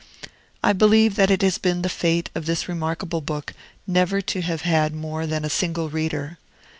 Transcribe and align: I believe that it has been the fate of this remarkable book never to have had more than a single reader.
I 0.63 0.73
believe 0.73 1.13
that 1.15 1.29
it 1.29 1.43
has 1.43 1.59
been 1.59 1.83
the 1.83 1.87
fate 1.87 2.31
of 2.33 2.47
this 2.47 2.67
remarkable 2.67 3.21
book 3.21 3.53
never 3.85 4.19
to 4.19 4.41
have 4.41 4.61
had 4.63 4.95
more 4.95 5.27
than 5.27 5.45
a 5.45 5.47
single 5.47 5.89
reader. 5.89 6.39